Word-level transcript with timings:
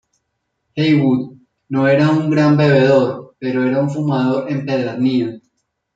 Heywood 0.77 1.37
no 1.69 1.87
era 1.87 2.09
un 2.09 2.31
gran 2.31 2.57
bebedor, 2.57 3.35
pero 3.37 3.63
era 3.67 3.79
un 3.79 3.91
fumador 3.91 4.49
empedernido. 4.51 5.39